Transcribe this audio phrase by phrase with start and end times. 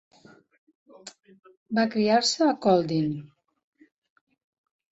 [1.79, 3.15] Va criar-se a Kolding.